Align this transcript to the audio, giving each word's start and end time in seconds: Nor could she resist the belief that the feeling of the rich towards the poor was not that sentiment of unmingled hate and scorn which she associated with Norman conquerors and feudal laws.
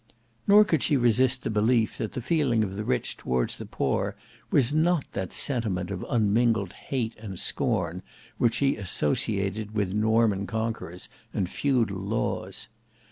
Nor 0.47 0.65
could 0.65 0.81
she 0.81 0.97
resist 0.97 1.43
the 1.43 1.51
belief 1.51 1.99
that 1.99 2.13
the 2.13 2.23
feeling 2.23 2.63
of 2.63 2.75
the 2.75 2.83
rich 2.83 3.17
towards 3.17 3.59
the 3.59 3.67
poor 3.67 4.15
was 4.49 4.73
not 4.73 5.05
that 5.11 5.31
sentiment 5.31 5.91
of 5.91 6.03
unmingled 6.09 6.73
hate 6.73 7.15
and 7.17 7.39
scorn 7.39 8.01
which 8.39 8.55
she 8.55 8.77
associated 8.77 9.75
with 9.75 9.93
Norman 9.93 10.47
conquerors 10.47 11.07
and 11.35 11.47
feudal 11.47 11.97
laws. 11.97 12.67